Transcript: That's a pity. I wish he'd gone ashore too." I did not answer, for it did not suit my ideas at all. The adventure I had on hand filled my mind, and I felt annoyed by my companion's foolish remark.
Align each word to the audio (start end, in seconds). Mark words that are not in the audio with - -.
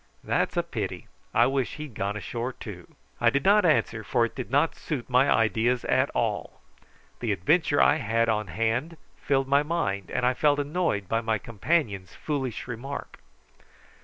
That's 0.23 0.57
a 0.57 0.63
pity. 0.63 1.07
I 1.31 1.45
wish 1.45 1.75
he'd 1.75 1.93
gone 1.93 2.17
ashore 2.17 2.53
too." 2.53 2.95
I 3.19 3.29
did 3.29 3.45
not 3.45 3.65
answer, 3.67 4.03
for 4.03 4.25
it 4.25 4.33
did 4.33 4.49
not 4.49 4.73
suit 4.73 5.07
my 5.11 5.29
ideas 5.29 5.85
at 5.85 6.09
all. 6.15 6.59
The 7.19 7.31
adventure 7.31 7.79
I 7.79 7.97
had 7.97 8.27
on 8.27 8.47
hand 8.47 8.97
filled 9.21 9.47
my 9.47 9.61
mind, 9.61 10.09
and 10.09 10.25
I 10.25 10.33
felt 10.33 10.57
annoyed 10.57 11.07
by 11.07 11.21
my 11.21 11.37
companion's 11.37 12.15
foolish 12.15 12.67
remark. 12.67 13.19